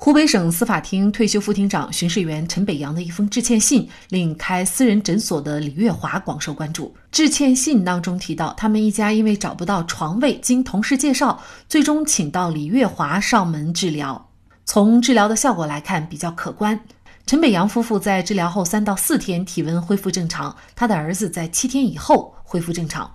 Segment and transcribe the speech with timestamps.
[0.00, 6.94] 湖北省司法厅退休副厅长、巡视员陈北阳的一封致歉信，令开私人诊所的李月华广受关注。
[7.10, 14.28] 致歉信当中提到，他们一家因为找不到床位，经同事介绍，最终请到李月华上门治疗。
[14.64, 16.78] 从治疗的效果来看，比较可观。
[17.26, 23.12] 陈北阳夫妇在治疗后三到四天体温恢复正常，他的儿子在七天以后恢复正常。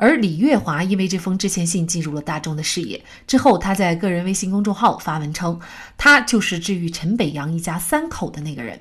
[0.00, 5.60] 而李月华因为这封致歉信进入了大众的视野之后，他在个人微信公众号发文称，
[5.98, 8.80] 他就是治愈陈北阳一家三口的那个人。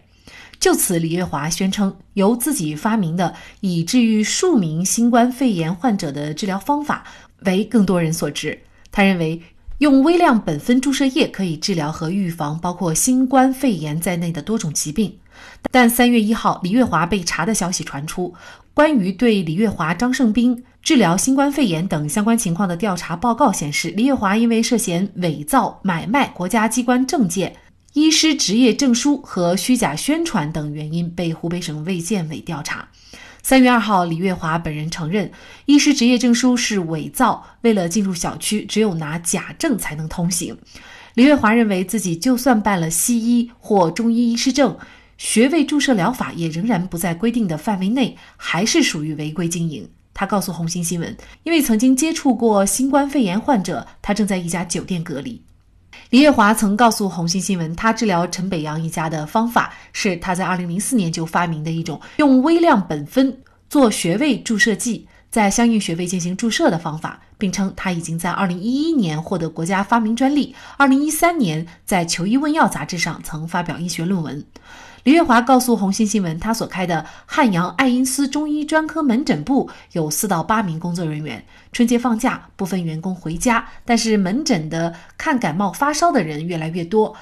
[0.61, 7.03] 就此，李月华宣称，由自己发明的以治愈数名新冠肺炎患者的治疗方法
[7.39, 8.57] 为更多人所知。
[8.89, 9.41] 他认为，
[9.79, 15.17] 用微量苯酚注射液可以治疗和预防包括新冠肺炎在内的多种疾病。
[15.69, 18.33] 但三月一号，李月华被查的消息传出，
[18.73, 20.63] 关于对李月华、张胜兵。
[20.89, 27.55] 治疗新冠肺炎等相关情况的调查报告显示，李月华因为涉嫌伪造、买卖国家机关证件、
[27.93, 32.87] 医师执业证书和虚假宣传等原因被湖北省卫健委调查。
[33.43, 35.31] 三月二号，李月华本人承认，
[35.67, 40.57] 医师执业证书是伪造，为了进入小区，只有拿假证才能通行。
[41.13, 44.75] 李月华认为自己就算办了西医或中医医师证，
[45.19, 49.87] 穴位注射疗法也仍然不在规定的范围内，还是属于违规经营。
[50.19, 55.41] 他告诉红星新闻，因为曾经接触过新冠肺炎患者，他正在一家酒店隔离。
[56.09, 63.33] 李月华曾告诉红星新闻，他治疗陈北洋一家的方法是他在2004年就发明的一种用微量苯酚
[63.69, 74.43] 做穴位注射剂，在相应穴位进行注射的方法，并称他已经在2011年获得国家发明专利，2013年在《求医问药》杂志上曾发表医学论文。
[75.03, 81.45] 李月华告诉红星新闻，他所开的汉阳爱因斯中医专科门诊部有四到八名工作人员。
[81.71, 87.15] 春节放假，部分员工回家，但是门诊的看感冒发烧的人越来越多。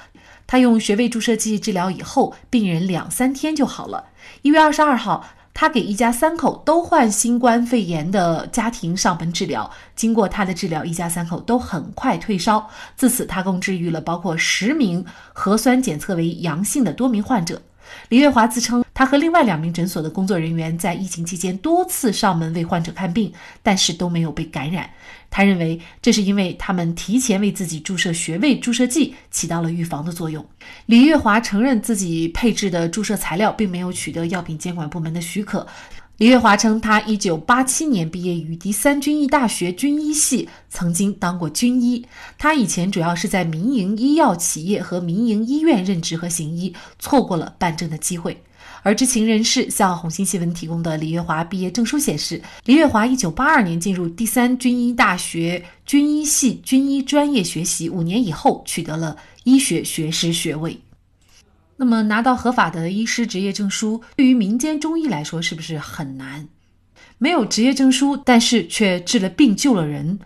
[0.46, 4.06] 他用穴位注射剂治疗以后，病人两三天就好了。
[4.42, 5.28] 一月二十二号，
[5.60, 12.64] 他给一家三口都患新冠肺炎的家庭上门治疗，经过他的治疗，一家三口都很快退烧。
[12.94, 17.60] 自此，他共治愈了包括十名核酸检测为阳性的多名患者。
[18.08, 24.88] 李月华自称，他和另外两名诊所的工作人员在疫情期间多次上门为患者看病，但是都没有被感染。
[25.30, 30.44] 他认为这是因为他们提前为自己注射穴位注射剂，起到了预防的作用。
[30.86, 35.66] 李月华承认自己配置的注射材料并没有取得药品监管部门的许可。
[36.16, 42.04] 李月华称，他一九八七年毕业于第三军医大学军医系，曾经当过军医。
[42.36, 48.42] 他以前主要是在民营医药企业和民营医院任职和行医，错过了办证的机会。
[48.88, 60.80] 而知情人士向红星新闻提供的李月华毕业证书显示，李月华一九八二年进入第三军医大学军医系军医专业学习，五年以后取得了医学学士学位。
[61.76, 66.48] 那么拿到合法的医师执业证书，对于民间中医来说是不是很难？
[67.18, 70.18] 没有执业证书，但是却治了病救了人，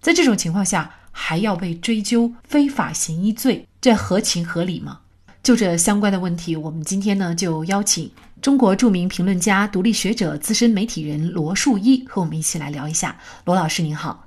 [0.00, 5.00] 在这种情况下还要被追究非法行医罪，这合情合理吗？
[5.42, 8.08] 就这相关的问题，我们今天呢就邀请
[8.40, 13.16] 中国著名评论家、独立学者、资深媒体人罗树一和我们一起来聊一下。
[13.44, 14.24] 罗老师您好。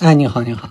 [0.00, 0.70] 哎，你好，你好。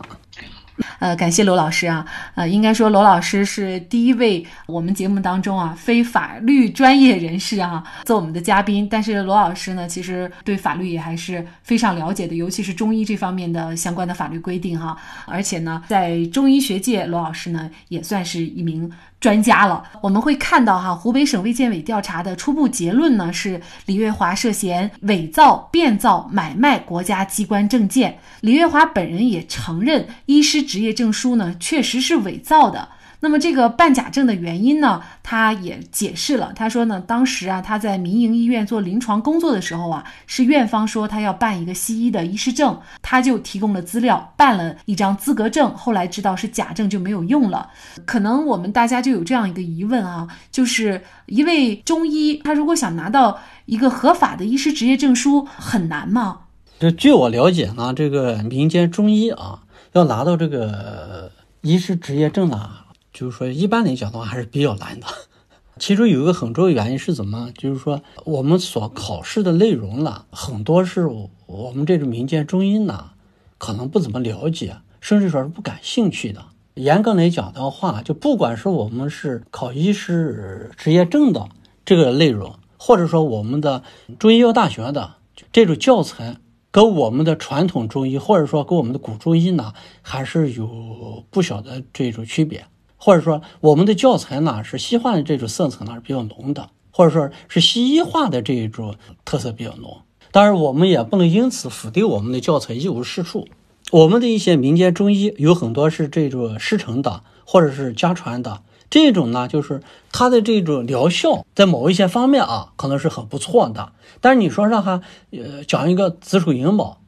[0.97, 8.88] 呃，感谢罗老师啊，呃，应该说罗老师是第一位我们节目当中啊非法律专业人士啊做我们的嘉宾。
[8.89, 14.97] 但是罗老师呢，其实对法律也还是非常了解的，尤其是中医这方面的相关的法律规定哈。
[15.27, 18.91] 而且呢，在中医学界，罗老师呢也算是一名。
[19.21, 28.18] 专家了，我们会看到哈，湖北省卫健委调查的初步结论呢是李月华涉嫌伪造、变造、买卖国家机关证件。
[28.41, 32.89] 李月华本人也承认，医师执业证书呢确实是伪造的。
[33.23, 35.01] 那么这个办假证的原因呢？
[35.21, 47.69] 他也解释了，他说呢，当时啊他在民营医院做临床工作的时候啊，是院方说他要办一个西医的医师证，他就提供了资料，办了一张资格证，后来知道是假证就没有用了。
[48.06, 56.39] 可能我们大家就有这样一个疑问啊，就是一位中医，他如果想拿到一个合法的医师执业证书，很难吗？
[56.79, 59.59] 这据我了解呢，这个民间中医啊，
[59.94, 61.31] 要拿到这个
[61.62, 62.81] 医师执业证呢。
[63.13, 65.08] 就是说，一般来讲的话还是比较难的。
[65.80, 67.52] 其中有一个很重要原因是怎么？
[67.58, 71.08] 就是说我们所考试的内容呢，很多是
[71.48, 73.12] 我们这种民间中医呢，
[73.58, 76.46] 可能不怎么了解，甚至说是不感兴趣的。
[76.75, 81.50] 严格来讲的话，就不管是我们是考医师执业证的
[81.84, 83.84] 这个内容，或者说我们的
[84.19, 85.16] 中医药大学的
[85.52, 86.38] 这种教材，
[86.69, 92.66] 跟我们的传统中医，或者说跟我们的古中医呢，还是有不小的这种区别。
[93.03, 98.94] 或者说我们的教材呢，是西化的这种色彩呢是比较浓的，或者说是西医化的这一种
[99.25, 100.01] 特色比较浓。
[100.30, 103.48] 当然，我们也不能因此否定我们的教材一无是处。
[103.89, 108.62] 我们的一些民间中医有很多是这种师承的，或者是家传的。
[108.92, 109.81] 这种呢，就是
[110.12, 113.94] 它的这种疗效在某一些方面啊，可能是很不错的。
[114.21, 115.01] 但是你说让他
[115.31, 117.01] 呃讲一个紫薯银宝，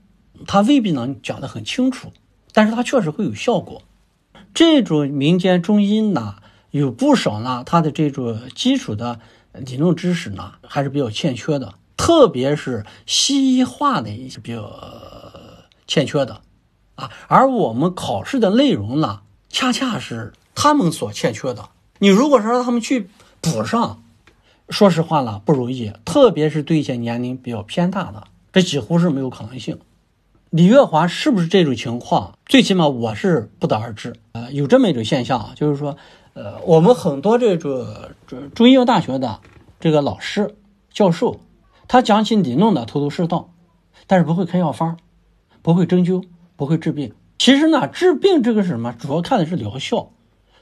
[0.47, 2.11] 他未必能讲得很清楚，
[2.51, 3.83] 但是他确实会有效果。
[4.53, 6.35] 这种民间中医呢，
[6.71, 9.19] 有不少呢，它的这种基础的
[9.53, 14.79] 理论知识呢，还是比较欠缺的，特别是西医化的一些比较
[15.87, 16.41] 欠缺的。
[16.95, 21.69] 啊，而我们考试的内容呢，恰恰是他们所欠缺的。
[21.97, 23.09] 你如果说让他们去
[23.41, 24.03] 补上，
[24.69, 25.91] 说实话了，不容易。
[26.05, 29.79] 特别是对一些年龄比较偏大的，这几乎是没有可能性。
[30.55, 32.37] 李月华是不是这种情况？
[32.45, 34.13] 最起码我是不得而知。
[34.33, 35.97] 呃，有这么一种现象啊，就是说，
[36.33, 37.83] 呃，我们很多这种
[38.53, 39.39] 中医药大学的
[39.79, 40.55] 这个老师、
[40.91, 41.39] 教授，
[41.87, 43.49] 他讲起理论的头头是道，
[44.05, 44.99] 但是不会开药方，
[45.63, 46.23] 不会针灸。
[46.55, 48.93] 不会治病，其实呢，治病这个是什么？
[48.93, 50.11] 主要看的是疗效，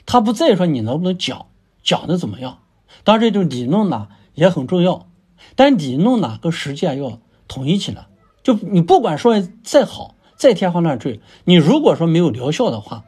[0.05, 1.47] 他不在于说你能不能讲，
[1.83, 2.59] 讲的怎么样。
[3.03, 5.09] 当然，这种理论呢也很重要，
[5.57, 8.05] 但理论呢跟实践要统一起来。
[8.43, 13.03] 就你不管说再好，再天花乱坠，你如果说没有疗效的话，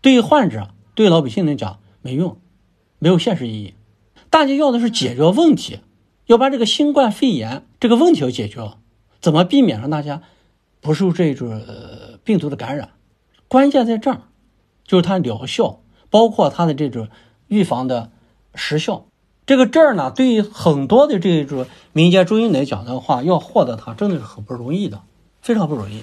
[0.00, 2.38] 对于患者、对于老百姓来讲没用，
[2.98, 3.74] 没有现实意义。
[4.30, 5.80] 大家要的是解决问题，
[6.26, 8.74] 要把这个新冠肺炎这个问题要解决，
[9.20, 10.22] 怎么避免让大家
[10.80, 12.14] 不受这种呃。
[12.24, 12.88] 病毒的感染，
[13.48, 14.22] 关键在这儿，
[14.82, 17.10] 就是它疗效，包括它的这种
[17.48, 18.12] 预防的
[18.54, 19.04] 时效。
[19.46, 25.02] 这个证儿呢，对于很多的这种民间中医来讲的话，要获得它真的是很不容易的，
[25.42, 26.02] 非常不容易。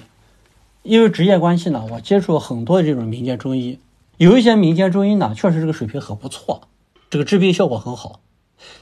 [0.82, 3.80] 因为职业关系呢，我接触很多的这种民间中医，
[4.16, 6.62] 有一些民间中医呢，确实这个水平很不错，
[7.10, 8.20] 这个治病效果很好，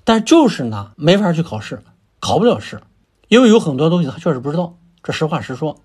[0.04, 1.82] 但就是呢，没法去考试，
[2.18, 2.80] 考不了试，
[3.28, 5.78] 因为有很多东西他确实不知道，这实话实说。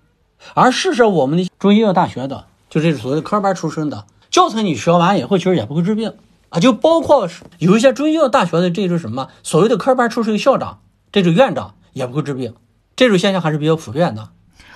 [0.52, 6.12] 而事实，我们的中医药大学的，就这所谓的科班出身的教材，你学完以后，其实也不会治病
[6.56, 6.60] 啊。
[6.60, 10.80] 就包括有一些中医药大学的这种什么所谓的科班出身校长，
[11.12, 12.54] 这种院长也不会治病，
[12.96, 14.30] 这种现象还是比较普遍的。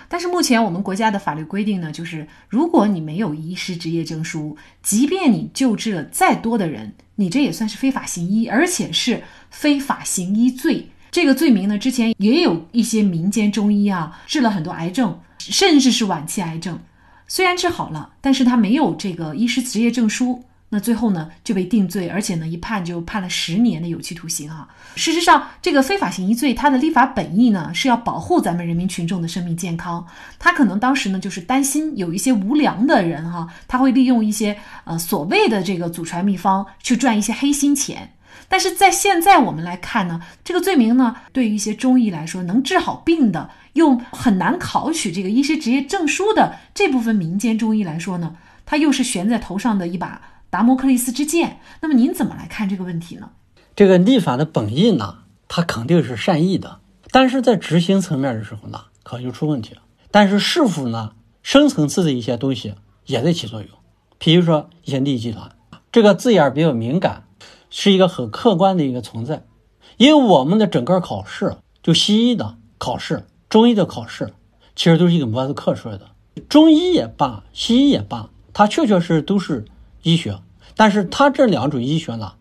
[0.09, 10.89] 但是目前我们国家的法律规定呢，就是如果你没有医师执业证书，即便你救治了再多的人，你这也算是非法行医，而且是非法行医罪。
[11.11, 15.19] 这个罪名呢，之前也有一些民间中医啊，治了很多癌症。
[15.39, 16.79] 甚至是晚期癌症，
[17.27, 24.69] 虽然治好了，但是他没有这个医师执业证书，那最后呢就被定罪，而且呢一判就判了十年的有期徒刑哈。
[24.95, 30.07] 事实上，这个非法行医罪，它的立法本意呢是要保护咱们人民群众的生命健康，
[30.39, 38.13] 他可能当时呢就是担心有一些无良的人哈，他会利用一些呃所谓的这个祖传秘方去赚一些黑心钱。
[38.49, 43.51] 但是在现在我们来看呢，这个罪名呢对于一些中医来说能治好病的。
[43.75, 48.35] 用很难考取这个医师执业证书的这部分民间中医来说呢，
[48.67, 50.21] 它又是悬在头上的一把
[50.51, 51.61] 达摩克利斯之剑。
[51.81, 53.31] 那么您怎么来看这个问题呢？
[53.75, 56.81] 这个立法的本意呢，它肯定是善意的，
[57.11, 59.81] 但是在执行层面的时候呢，可能就出问题了。
[60.11, 62.75] 但是是否呢，深层次的一些东西
[63.07, 63.71] 也在起作用，
[64.19, 65.53] 比如说一些利益集团，
[65.93, 67.25] 这个字眼比较敏感，
[67.71, 69.45] 是一个很客观的一个存在。
[69.97, 73.27] 因为我们的整个考试，就西医的考试。
[73.49, 74.33] 中医的考试
[74.77, 76.07] 其实都是一个模子刻出来的，
[76.49, 79.65] 中医也罢，西医也罢，它确确实实都是
[80.03, 80.41] 医学，
[80.77, 82.33] 但是它这两种医学呢，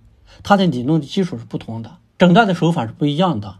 [0.43, 3.55] 它的理论的基础是不同的，诊断的手法是不一样的，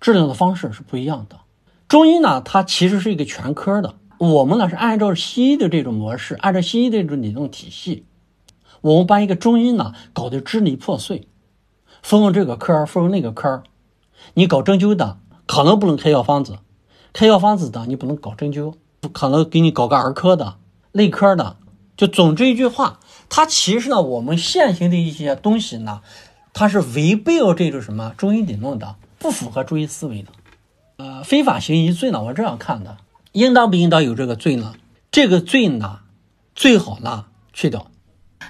[0.00, 1.40] 治疗的方式是不一样的。
[1.88, 8.04] 中医呢，它其实是一个全科的，我们呢是按照西医的这种模式，按照西医的这种理论体系，
[8.80, 11.28] 我们把一个中医呢搞得支离破碎，
[12.02, 13.62] 分了这个科，分了那个科，
[14.34, 16.58] 你搞针灸的可能不能开药方子。
[17.12, 20.56] 开药方子的，你不能搞针灸，不可能给你搞个儿科的、
[20.92, 21.56] 内科的。
[21.96, 26.00] 就总之一句话，它其实呢，我们现行的一些东西呢，
[26.52, 30.28] 它是违背了这种什么中医理论的，不符合中医思维的。
[30.96, 32.96] 呃，非法行医罪呢，我这样看的，
[33.32, 34.74] 应当不应当有这个罪呢？
[35.10, 36.00] 这个罪呢，
[36.54, 37.90] 最好呢去掉。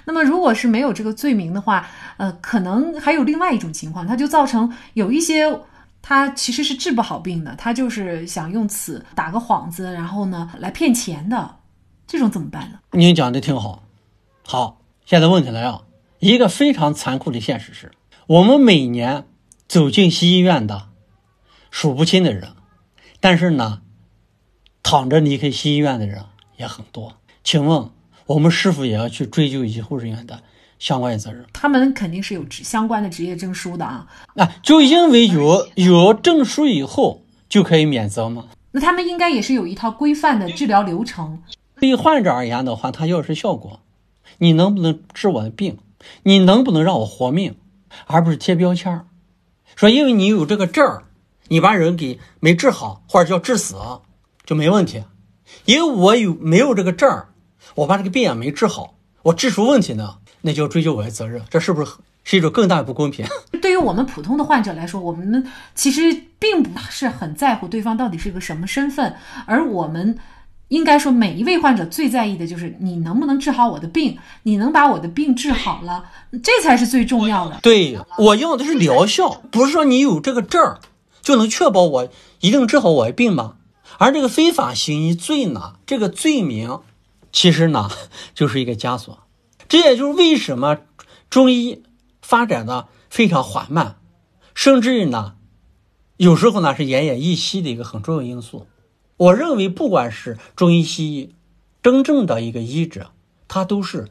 [0.05, 5.59] 那么，如果是没有这个罪名的话，呃，可能还有另外一种情况，它就造成有一些
[6.01, 11.55] 他其实是治不好病的，他就是想用此打个幌子，然后呢来骗钱的，
[12.05, 12.79] 这种怎么办呢？
[12.91, 13.83] 您讲的挺好，
[14.49, 15.83] 好，现在问题来了，
[16.19, 17.91] 一个非常残酷的现实是，
[18.27, 19.25] 我们每年
[19.67, 20.87] 走进西医院的
[21.69, 22.51] 数不清的人，
[23.19, 23.81] 但是呢，
[24.81, 26.23] 躺着离开西医院的人
[26.55, 27.89] 也很多，请问？
[28.27, 30.39] 我们是否也要去追究医护人员的
[30.79, 31.45] 相关责任？
[31.51, 34.07] 他们肯定是有职相关的职业证书的啊。
[34.35, 38.45] 啊，就因为有有证书以后就可以免责吗？
[38.71, 41.43] 那他们应该也是有一套规范的治疗流程。
[41.81, 43.81] 对患者而言的话，他要是效果，
[44.39, 45.77] 你能不能治我的病？
[46.23, 47.55] 你能不能让我活命？
[48.05, 49.05] 而不是贴标签儿，
[49.75, 51.03] 说因为你有这个证儿，
[51.47, 53.75] 你把人给没治好或者叫治死
[54.45, 55.03] 就没问题。
[55.65, 57.29] 因为我有没有这个证儿？
[57.75, 61.91] 我把这个病也没治好，我治出问题呢，那就要追究我的责任，这是不是
[62.23, 63.25] 是一种更大的不公平？
[63.61, 69.15] 对于我们普通的患者来说，我们其实并不是很在乎对方到底是个什么身份，
[69.45, 70.17] 而我们
[70.69, 76.05] 应该说，每一位患者最在意的就是你能不能治好我的病，你能把我的病治好了，
[76.43, 77.59] 这才是最重要的。
[77.61, 80.79] 对，我要的是疗效，不是说你有这个证儿
[81.21, 82.09] 就能确保我
[82.41, 83.55] 一定治好我的病吗？
[83.97, 86.79] 而这个非法行医罪呢，这个罪名。
[87.29, 87.91] 其实呢，
[88.33, 89.19] 就是一个枷锁，
[89.67, 90.77] 这也就是为什么
[91.29, 91.83] 中医
[92.21, 93.97] 发展的非常缓慢，
[94.55, 95.35] 甚至于呢，
[96.15, 98.65] 有时候呢是奄奄一息的一个很重要因素。
[99.17, 101.35] 我认为，不管是中医西医，
[101.83, 103.11] 真正的一个医者，
[103.47, 104.07] 他都是。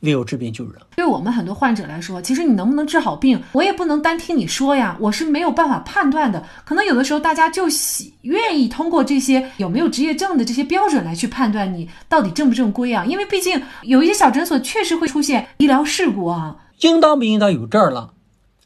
[0.00, 6.46] 唯有治病救人，对我们很多患者来说，其实你能不能治好病，我也不能单听你说呀，我是没有办法判断的。
[6.66, 16.58] 可能有的时候大家就喜愿意通过这些有没有职业证的这些标准来去判断你到底正不正规啊，因为毕竟有一些小诊所确实会出现医疗事故啊。
[16.82, 18.12] 应当不应当有证了？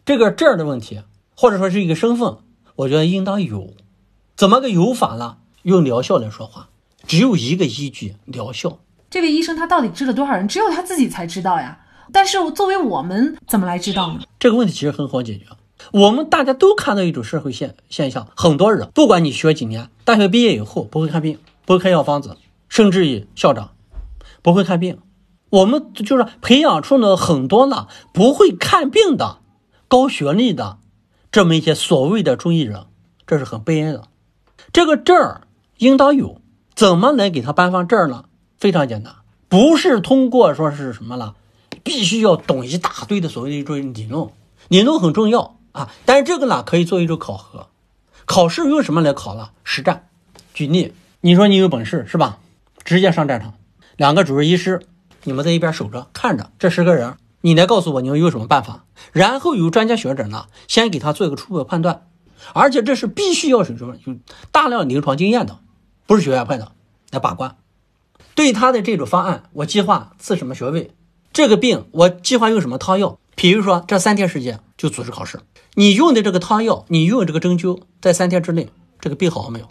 [0.05, 1.01] 这个证的问题，
[1.37, 2.39] 或者说是一个身份，
[2.75, 3.73] 我觉得应当有。
[4.37, 5.37] 怎么个有法呢？
[5.63, 6.69] 用疗效来说话，
[7.07, 8.79] 只有一个依据，疗效。
[9.11, 10.47] 这位医生他到底治了多少人？
[10.49, 11.81] 只有他自己才知道呀。
[12.13, 14.21] 但是作为我们怎么来知道呢？
[14.39, 15.45] 这个问题其实很好解决。
[15.93, 22.37] 我们大家都看到一种社会现现象，很多人不管你学几年，大学毕业以后不会看病，不会开药方子，
[22.69, 23.73] 甚至于校长
[24.43, 24.99] 不会看病。
[25.51, 29.39] 我们就是培养出了很多呢不会看病的
[29.89, 30.79] 高学历的
[31.33, 32.87] 这么一些所谓的中医人，
[33.27, 34.05] 这是很悲哀的。
[34.73, 35.43] 这个证儿
[35.81, 36.43] 应当有，
[36.75, 38.27] 怎么来给他颁发证呢？
[38.59, 39.15] 非常简单，
[39.49, 41.37] 不是通过说是什么了，
[41.83, 44.29] 必须要懂一大堆的所谓的一种理论，
[44.69, 45.91] 理论很重要啊。
[46.05, 47.69] 但是这个呢，可以做一种考核，
[48.27, 49.53] 考试用什么来考了？
[49.65, 50.09] 实战。
[50.53, 52.41] 举例，你说你有本事是吧？
[52.85, 53.55] 直接上战场，
[53.97, 54.83] 两个主任医师，
[55.25, 62.07] 你们在一边守着看着，这十个人，你来告诉我你们有什么办法，然后由专家学者呢，先给他做一个初步的判断，
[62.53, 64.15] 而且这是必须要是什么，有
[64.53, 65.59] 大量临床经验的，
[66.11, 66.73] 不是学院派的
[67.13, 67.57] 来把关。
[68.35, 70.91] 对他的这种方案，我计划赐什么学位？
[71.33, 73.17] 这个病我计划用什么汤药？
[73.37, 75.39] 比如说这三天时间就组织考试，
[75.75, 79.69] 你用的这个汤药，你用这个针灸，在三天之内这个病好了没有？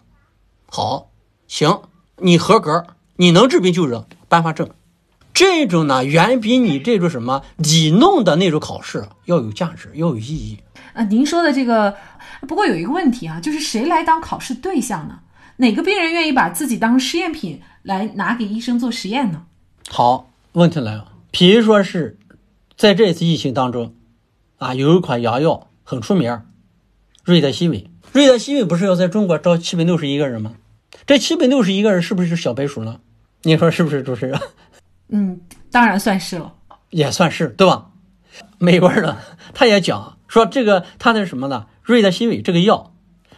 [0.67, 1.10] 好，
[1.50, 1.81] 行，
[2.15, 2.86] 你合格，
[3.17, 4.69] 你能治病救人，颁发证。
[5.34, 10.60] 这种呢，远比你这种什么理论的那种考试要有价值，要有意义。
[10.93, 11.93] 啊，您说的这个，
[12.48, 15.19] 不过有一个问题啊，就是谁来当考试对象呢？
[15.59, 17.61] 哪个病人愿意把自己当试验品？
[17.81, 19.45] 来拿给医生做实验呢？
[19.87, 21.13] 好，问题来了。
[21.31, 22.17] 比如说是
[22.75, 23.95] 在这次疫情当中，
[24.57, 26.41] 啊，有一款牙药很出名，
[27.23, 27.89] 瑞德西韦。
[28.11, 30.55] 瑞德西韦不是要在中国招七百六十一个人吗？
[31.05, 32.99] 这七百六十一个人是不是小白鼠呢？
[33.43, 34.39] 你说是不是，主持人？
[35.07, 35.39] 嗯，
[35.71, 36.53] 当然算是了，
[36.89, 37.91] 也算是对吧？
[38.57, 39.15] 美国人
[39.53, 41.67] 他也讲说这个他的什么呢？
[41.81, 42.93] 瑞德西韦这个药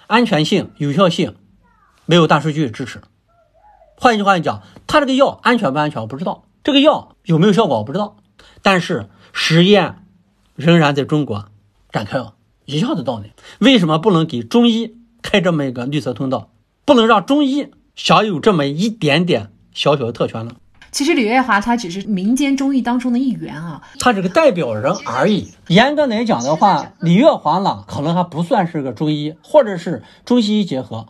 [0.08, 1.36] 安全性、有效性
[2.06, 3.02] 没有大数据支持。
[3.96, 8.18] 换一句话讲，他这个药安全不安全我不知道，这个药有没有效果我不知道，
[8.62, 10.06] 但是实验
[10.56, 11.46] 仍然在中国
[11.92, 12.36] 展开了。
[12.66, 16.52] 一样的道理，为什么不能给中医开这么一个绿色通道？
[16.86, 20.56] 不能让中医享有这么一点点小小的特权呢？
[20.92, 25.52] 其实李月华他只是民间中医当中的一员啊，他是个代表人而已。
[25.68, 31.08] 严格来讲的话，李月华呢可能还不算是个中医，或者是中西医结合，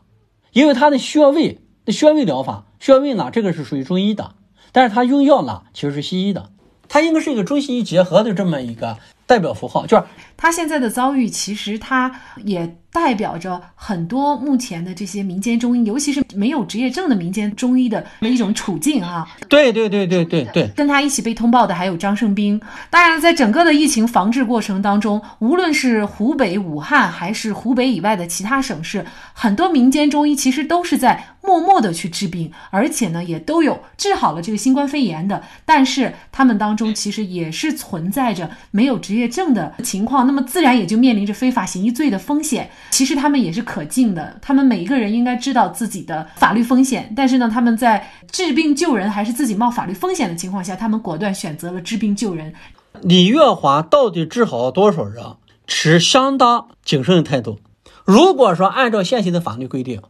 [0.52, 2.66] 因为他的穴位那穴位疗法。
[2.80, 3.30] 穴位呢？
[3.32, 4.34] 这个是属于中医的，
[4.72, 6.50] 但是他用药呢，其实是西医的。
[6.90, 9.86] 他应该是一个中西医结合的这么一个代表符号。
[9.86, 10.04] 就是
[10.36, 19.28] 他现在的遭遇，其实他也代表着很多目前的这些民间中医，尤其是没有职业证的民间中医的一种处境啊。
[19.48, 22.60] 对对对对对对，跟他一起被通报的还有张胜兵。
[22.90, 35.42] 当然，在整个的疫情防治过程当中，无论是湖北武汉还是湖北以外的其他省市，很多民间中医其实都是在默默的去治病，而且呢，也都有治好了这个新冠肺炎的。
[35.66, 42.70] 但是他们当中其实也是存在着没有职业证的情况，那么自然也就面临着非法行医罪的风险。
[42.90, 52.54] 其实他们也是可敬的，他们每一个人应该知道自己的法律风险，但是呢，他们在治病救人还是自己冒法律风险的情况下，他们果断选择了治病救人。
[53.02, 55.24] 李月华到底治好了多少人？
[55.68, 57.60] 持相当谨慎的态度。
[58.04, 60.02] 如果说按照现行的法律规定，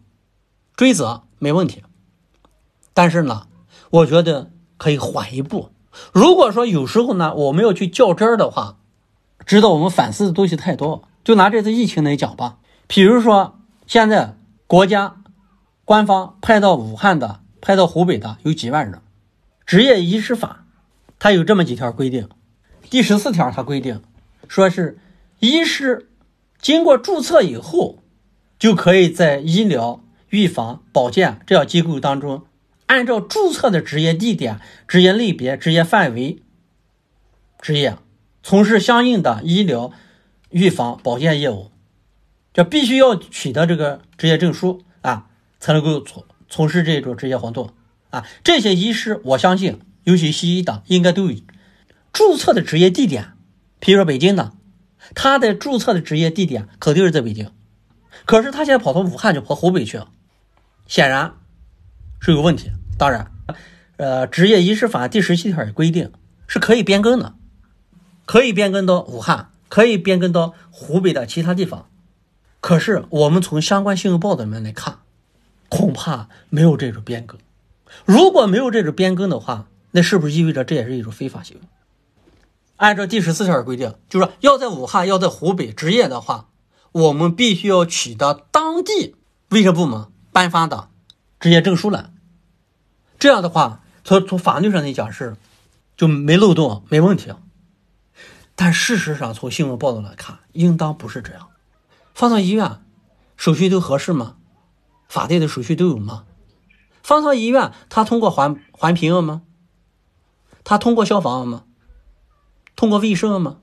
[0.76, 1.84] 追责没问题，
[2.96, 3.44] 但是呢，
[3.92, 5.70] 我觉得可以缓一步。
[6.12, 8.78] 如果说有时候呢，我们要去较真儿的话，
[9.46, 11.04] 值得我们反思的东西太多。
[11.24, 12.58] 就拿这次疫情来讲吧。
[12.94, 13.58] 比如说，
[13.88, 14.36] 现在
[14.68, 15.16] 国家
[15.86, 19.00] 官方派到武汉的、派到湖北的有几万人。
[19.66, 20.66] 职业医师法
[21.18, 22.28] 它有这么几条规定，
[22.90, 24.02] 第十四条它规定，
[24.50, 25.00] 说是
[25.40, 26.10] 医师
[26.60, 28.00] 经过注册以后，
[28.60, 32.44] 就可以在医疗、预防、保健这样机构当中，
[32.88, 36.44] 按照注册的职业地点、职业类别、职业范围、
[37.62, 37.98] 职业，
[38.44, 39.94] 从事相应的医疗、
[40.50, 41.72] 预防、保健业务。
[42.54, 45.28] 这必须要取得这个职业证书啊，
[45.60, 47.74] 才能够从从事这种职业活动
[48.10, 48.26] 啊。
[48.44, 51.38] 这些医师，我相信，尤其西医的，应该都有
[52.12, 53.34] 注册的职业地点。
[53.80, 54.52] 比如说北京的，
[55.16, 57.52] 他的注册的职业地点肯定是在北京，
[58.26, 60.10] 可是他现在跑到武汉就跑湖北去了，
[60.88, 61.34] 显然
[62.20, 62.72] 是有问题。
[62.98, 63.32] 当然，
[63.96, 66.12] 呃，职业医师法第十七条也规定
[66.48, 67.34] 是可以变更的，
[68.26, 71.88] 可以变更到武汉，可以变更到湖北的其他地方。
[72.62, 75.00] 可是我们从相关新闻报道里面来看，
[75.68, 77.38] 恐怕没有这种变更。
[78.06, 81.68] 如果没有这种变更的话，那是不是意味着这也是一种非法行为？
[82.78, 86.48] 按照第十四条的规定，就是说要在武汉、要在湖北执业的话，
[86.92, 89.16] 我们必须要取得当地
[89.50, 90.88] 卫生部门颁发的
[91.40, 92.12] 执业证书了。
[93.20, 95.36] 这样的话，从从法律上来讲是
[95.98, 97.34] 就没漏洞、没问题。
[98.56, 101.50] 但事实上，从新闻报道来看，应当不是这样。
[102.14, 102.82] 放到医院，
[103.36, 104.36] 手续都合适吗？
[105.08, 106.26] 法定的手续都有吗？
[107.04, 109.42] 放到医院，他通过环环评了吗？
[110.64, 111.64] 他通过消防了吗？
[112.76, 113.58] 通过卫生了吗？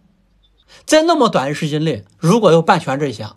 [0.85, 3.31] 在那么短的时间内，如果要办全这些，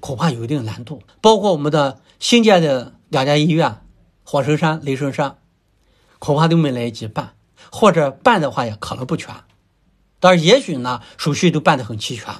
[0.00, 1.02] 恐怕有一定难度。
[1.20, 3.82] 包括我们的新建的两家医院，
[4.24, 5.38] 火神山、雷神山，
[6.18, 7.34] 恐怕都没来得及办，
[7.70, 9.34] 或者办的话也可能不全。
[10.18, 12.34] 但是也许呢，手续都办得很齐全。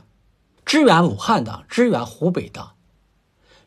[0.66, 2.72] 支援武汉的，支援湖北的，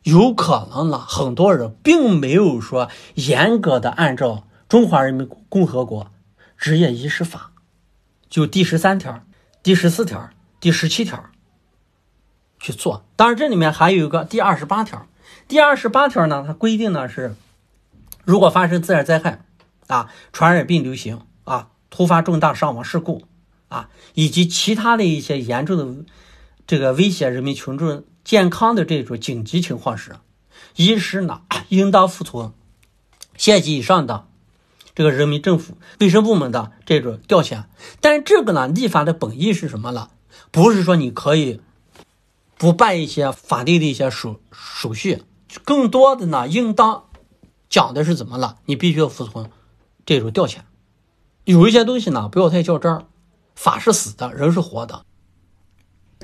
[0.02, 0.98] 有可能呢。
[0.98, 4.28] 很多人并没有说严格的按照
[4.68, 6.10] 《中华人民共和国
[6.58, 7.52] 职业医师法》
[8.28, 9.24] 就第十三条、
[9.62, 10.28] 第十四条、
[10.60, 11.24] 第十七条
[12.58, 13.06] 去做。
[13.16, 15.06] 当然，这里面还有一个第二十八条。
[15.48, 17.34] 第二十八条呢，它规定呢是，
[18.24, 19.46] 如果发生自然灾害
[19.86, 23.24] 啊、传染病流行啊、突发重大伤亡事故
[23.68, 26.04] 啊，以及其他的一些严重的。
[26.70, 30.14] 这个威胁人民群众健康的这种紧急情况时，
[30.76, 32.52] 医师呢应当服从
[33.36, 34.28] 县级以上的
[34.94, 37.64] 这个人民政府卫生部门的这种调遣。
[38.00, 40.10] 但是这个呢，立法的本意是什么了？
[40.52, 41.60] 不是说你可以
[42.56, 45.24] 不办一些法定的一些手手续，
[45.64, 47.06] 更多的呢，应当
[47.68, 48.58] 讲的是怎么了？
[48.66, 49.50] 你必须要服从
[50.06, 50.58] 这种调遣。
[51.42, 53.06] 有一些东西呢，不要太较真儿。
[53.56, 55.04] 法是死的，人是活的。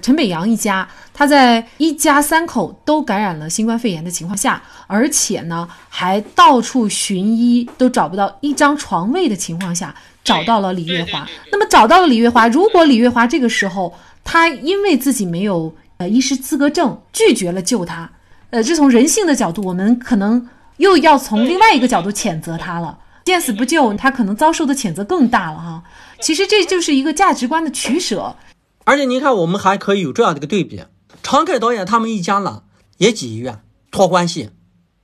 [0.02, 11.26] 陈北阳一家，他在一家三口都感染了新冠肺炎的情况下，而且呢，还到处寻医都找不到一张床位的情况下，找到了李月华。
[11.50, 18.08] 那么找到了李月华，如果李月华这个时候他因为自己没有呃医师资格证，拒绝了救他，
[18.50, 22.98] 呃，这从人性的角度，我们可能又要从另外一个角度谴责他了。
[23.24, 25.82] 见死不救，他可能遭受的谴责更大了哈。
[26.20, 28.36] 其实这就是一个价值观的取舍。
[28.86, 30.84] 而且您看，我们还可以有这样的一个对比：
[31.20, 32.62] 常凯导演他们一家呢
[32.98, 34.50] 也挤医院，托关系，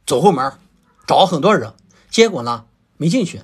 [0.06, 0.52] 走后门，
[1.04, 1.74] 找很多人，
[2.08, 2.66] 结果呢
[2.96, 3.42] 没进去。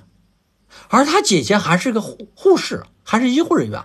[0.87, 3.83] 而他姐姐还是个护护士，还是医护人员，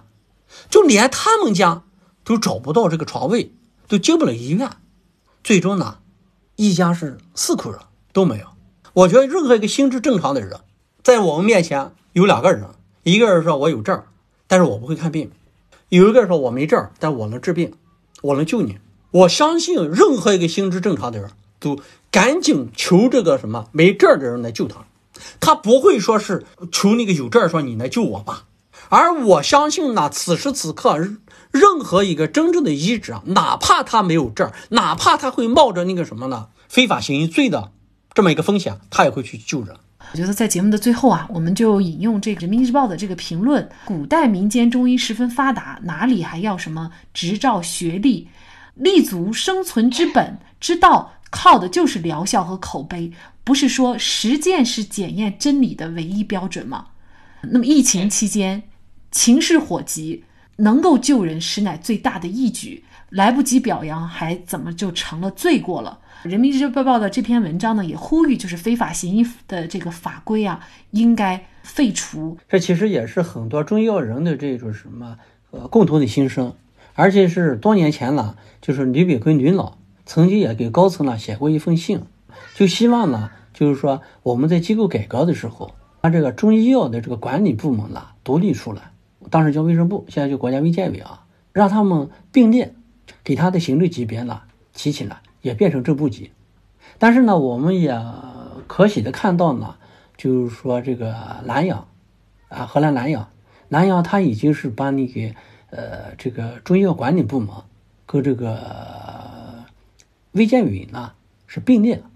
[0.70, 1.82] 就连他们家
[2.22, 3.52] 都找不到这个床位，
[3.88, 4.70] 都进不了医院。
[5.42, 5.98] 最终呢，
[6.54, 7.80] 一家是四口人
[8.12, 8.46] 都没有。
[8.92, 10.60] 我觉得任何一个心智正常的人，
[11.02, 12.64] 在我们面前有两个人，
[13.02, 14.04] 一个人说我有证，
[14.46, 15.32] 但是我不会看病。
[15.96, 17.72] 有一个人说：“我没证，但我能治病，
[18.22, 18.78] 我能救你。”
[19.12, 21.30] 我相信任何一个心智正常的人
[21.60, 21.78] 都
[22.10, 24.86] 赶紧求这个什么没证的人来救他，
[25.38, 28.46] 他不会说是求那个有证说你来救我吧。
[28.88, 30.98] 而我相信呢，此时此刻，
[31.52, 37.70] 任何一个真正的医者，哪怕他没有证，哪怕他会冒着那个什么呢，非法行医罪的
[38.12, 39.76] 这么一个风险，他也会去救人。
[40.12, 48.28] 我觉得在节目的最后啊，我们就引用这个《人民日报》的这个评论：古代民间中医十分发达，哪里还要什么执照学历？
[48.74, 53.12] 立足生存之本之道，靠的就是疗效和口碑，
[53.42, 56.86] 不是说实践是检验真理的唯一标准吗？
[57.42, 58.62] 那么疫情期间。
[59.10, 60.24] 情势火急，
[60.56, 62.84] 能够救人实乃最大的义举。
[63.10, 65.96] 来不及表扬，还怎么就成了罪过了？
[66.24, 72.38] 人民日报报的这篇文章呢，也呼吁就是非法行医的这个法规啊，应该废除。
[72.48, 75.18] 这其实也是很多中医药人的这种什么
[75.50, 76.54] 呃共同的心声，
[76.94, 82.00] 而且是多年前了，就是吕炳坤吕老曾经也给高层呢写过一封信，
[82.54, 88.80] 就希望呢，就是说我们在机构改革的时候，把这个中医药的这个管理部门呢独立出来。
[89.28, 92.74] 当时叫卫生部，现在就国家卫健委啊，让他们并列，
[93.22, 94.40] 给他的行政级别呢
[94.72, 96.30] 提起来，也变成正部级。
[96.98, 97.94] 但是呢，我们也
[98.66, 99.76] 可喜的看到呢，
[100.16, 101.86] 就是说这个南阳，
[102.48, 103.28] 啊，河南南阳，
[103.68, 105.34] 南阳他已经是把那个
[105.68, 107.50] 呃这个中医药管理部门
[108.06, 109.66] 跟这个
[110.32, 111.12] 卫健委呢
[111.46, 112.10] 是并列了，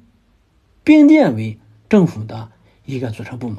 [0.82, 2.50] 并列为政府的
[2.86, 3.58] 一个组成部门，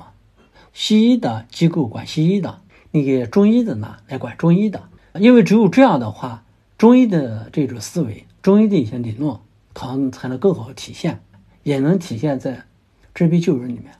[0.73, 2.61] 西医的机构管西医的。
[2.91, 6.43] 那个中医的呢来管中医的，因为只有这样的话，
[6.75, 9.37] 中医的这种思维，中医的一些理论，
[10.11, 11.21] 才能更好的体现，
[11.63, 12.65] 也能体现在
[13.13, 13.93] 治病救人里面。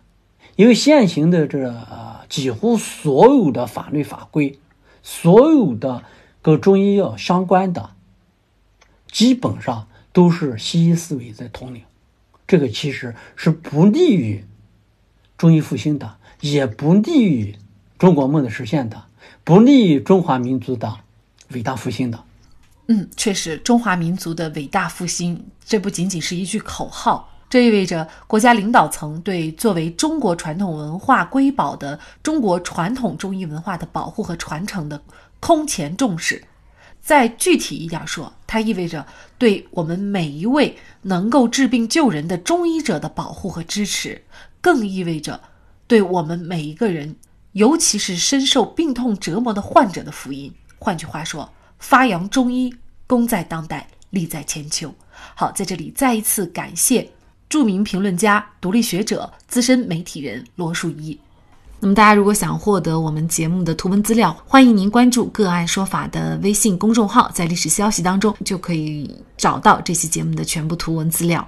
[0.56, 1.74] 因为现行的这
[2.28, 4.60] 几乎所有的法律法规，
[5.02, 6.04] 所有的
[6.42, 7.92] 跟中医药相关的，
[9.10, 11.84] 基本上都是西医思维在统领，
[12.46, 14.44] 这个其实是不利于
[15.38, 17.56] 中医复兴的，也不利于。
[17.98, 19.04] 中国梦的实现的，
[19.44, 21.00] 不利于中华民族的
[21.50, 22.24] 伟大复兴的。
[22.92, 35.00] 嗯，确实，中华民族的伟大复兴，这不仅仅是一句口号，这意味着国家领导层对作为中国传统文化瑰宝的中国传统中医文化的保护和传承的
[35.40, 36.44] 空前重视。
[37.00, 39.06] 再具体一点说，它意味着
[39.38, 44.20] 对我们每一位能够治病救人的中医者的保护和支持，
[44.60, 45.40] 更意味着
[45.86, 47.16] 对我们每一个人。
[47.52, 50.52] 尤其是深受病痛折磨的患者的福音。
[50.80, 52.74] 换句话说，发扬中医，
[53.08, 54.94] 功在当代，利在千秋。
[55.36, 57.10] 好，在这里再一次感谢
[57.50, 61.20] 著名评论家、独立学者、资深媒体人罗树一。
[61.80, 71.48] 那么，大家如果想获得我们节目的图文资料，欢迎您关注“个案说法”的微信公众号，在历史消息当中就可以找到这期节目的全部图文资料。